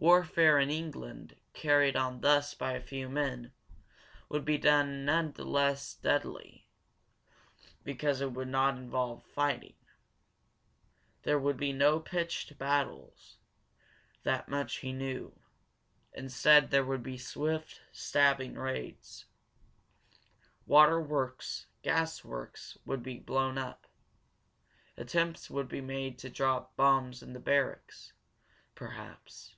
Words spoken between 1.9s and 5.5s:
on thus by a few men, would be none the